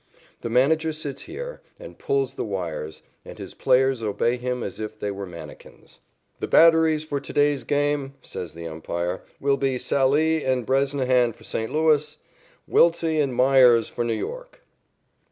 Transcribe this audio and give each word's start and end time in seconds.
The 0.39 0.49
manager 0.49 0.93
sits 0.93 1.21
here 1.21 1.61
and 1.79 1.99
pulls 1.99 2.33
the 2.33 2.43
wires, 2.43 3.03
and 3.23 3.37
his 3.37 3.53
players 3.53 4.01
obey 4.01 4.35
him 4.35 4.63
as 4.63 4.79
if 4.79 4.99
they 4.99 5.11
were 5.11 5.27
manikins. 5.27 5.99
"The 6.39 6.47
batteries 6.47 7.03
for 7.03 7.19
to 7.19 7.31
day's 7.31 7.63
game," 7.63 8.15
says 8.19 8.55
the 8.55 8.65
umpire, 8.67 9.21
"will 9.39 9.57
be 9.57 9.77
Sallee 9.77 10.43
and 10.43 10.65
Bresnahan 10.65 11.33
for 11.33 11.43
St. 11.43 11.71
Louis; 11.71 12.17
Wiltse 12.67 13.03
and 13.21 13.35
Meyers 13.35 13.89
for 13.89 14.03
New 14.03 14.15
York." 14.17 14.63